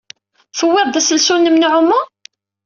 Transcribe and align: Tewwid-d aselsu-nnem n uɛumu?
Tewwid-d 0.57 0.99
aselsu-nnem 0.99 1.55
n 1.57 1.67
uɛumu? 1.67 1.99